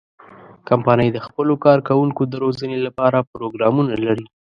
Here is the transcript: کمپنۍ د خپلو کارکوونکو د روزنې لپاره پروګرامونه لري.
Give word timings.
کمپنۍ 0.67 1.09
د 1.13 1.17
خپلو 1.25 1.53
کارکوونکو 1.65 2.21
د 2.27 2.33
روزنې 2.43 2.77
لپاره 2.85 3.27
پروګرامونه 3.33 3.93
لري. 4.05 4.25